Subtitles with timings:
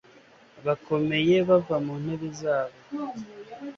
[0.65, 2.77] bakomeye bava ku ntebe zabo